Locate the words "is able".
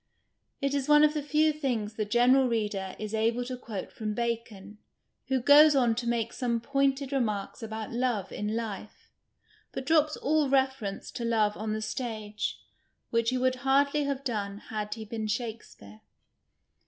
2.97-3.45